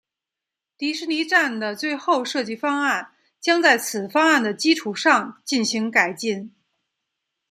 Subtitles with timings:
[0.79, 6.55] 迪士尼站的最后设计方案将在此方案的基础上进行改进。